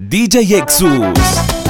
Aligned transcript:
DJ 0.00 0.54
Exus. 0.54 1.67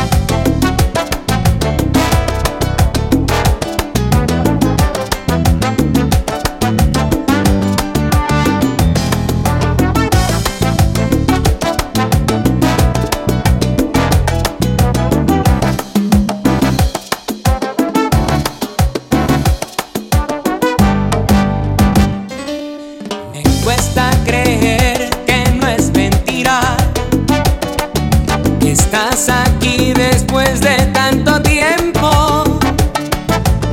aquí 29.27 29.93
después 29.95 30.61
de 30.61 30.77
tanto 30.93 31.43
tiempo. 31.43 32.45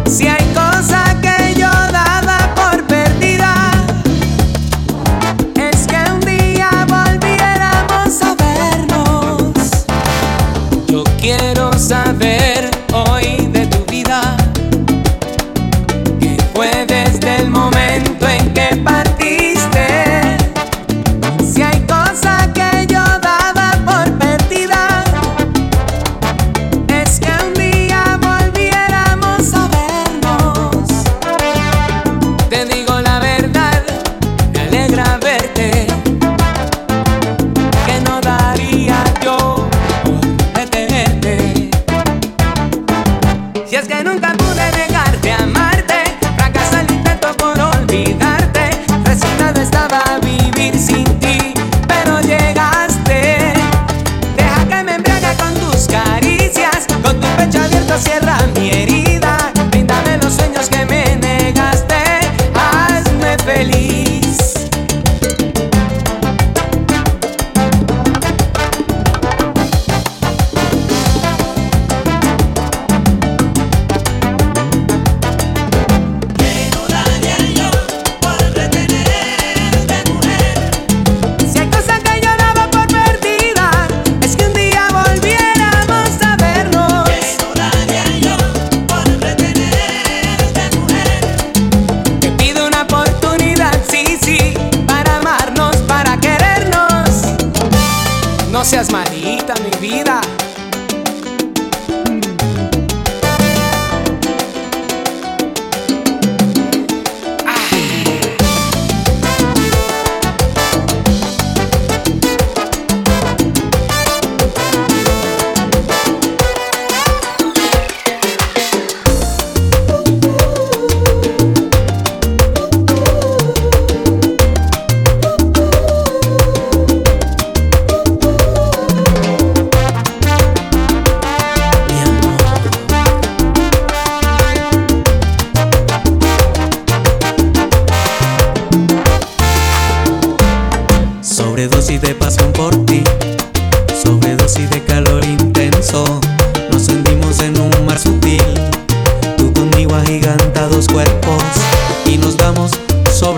Si 0.09 0.27
hay 0.27 0.43
cosa 0.55 1.15
que 1.21 1.53
yo 1.53 1.69
daba 1.91 2.55
por 2.55 2.83
perdida, 2.87 3.53
es 5.55 5.85
que 5.85 5.97
un 6.11 6.21
día 6.21 6.69
volviéramos 6.87 8.21
a 8.23 8.35
vernos. 8.35 9.53
Yo 10.87 11.03
quiero 11.19 11.71
saber. 11.77 12.54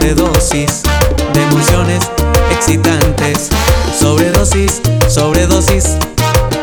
sobredosis 0.07 0.83
de 1.33 1.43
emociones 1.43 2.09
excitantes. 2.51 3.49
Sobredosis, 3.93 4.81
sobredosis, 5.09 5.97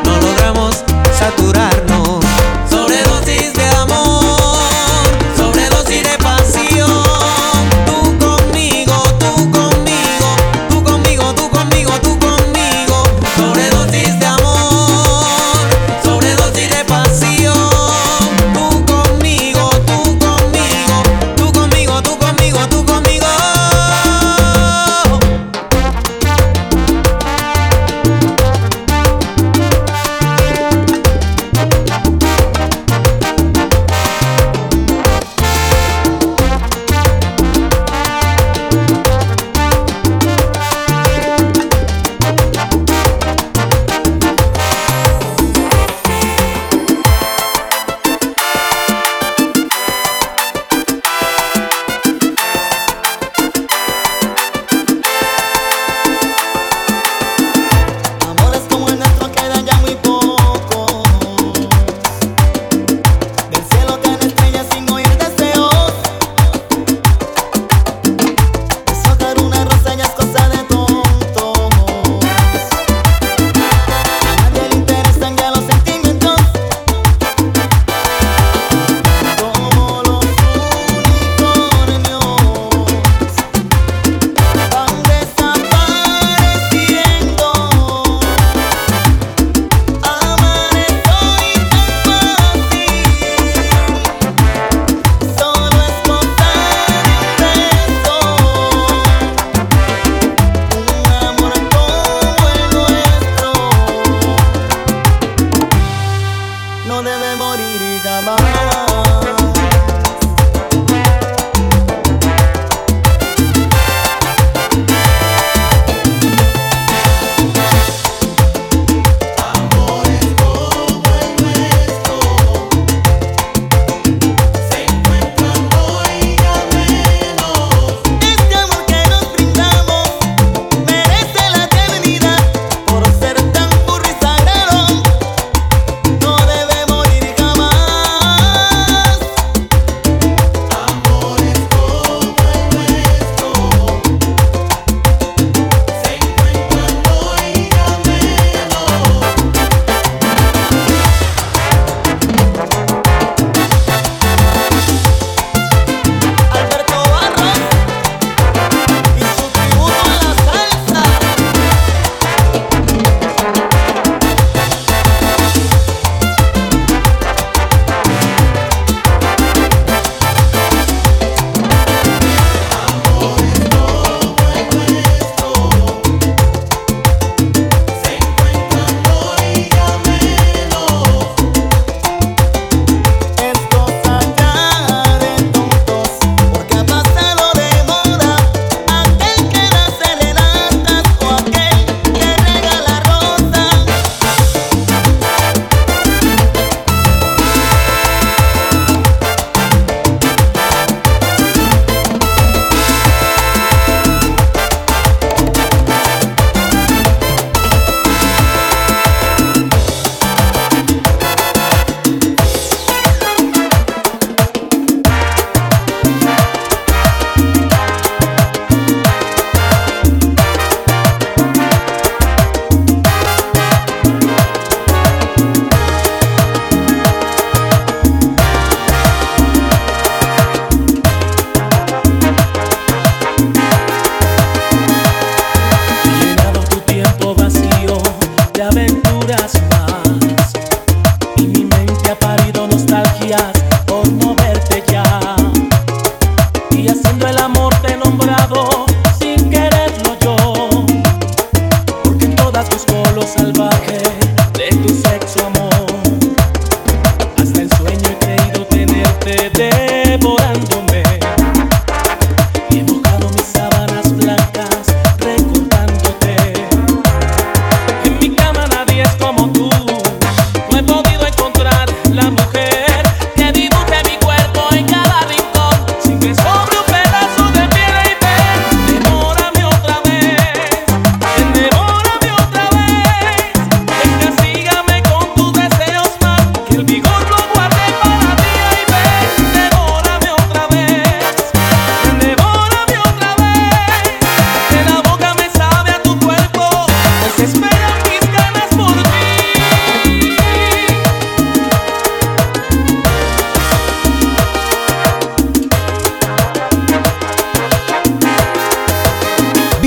no 0.05 0.17
logramos 0.19 0.83
saturarnos. 1.13 1.94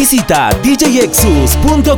Visita 0.07 0.47
djexus.com. 0.63 1.97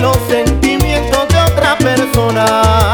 los 0.00 0.16
sentimientos 0.28 1.28
de 1.28 1.38
otra 1.38 1.76
persona. 1.78 2.85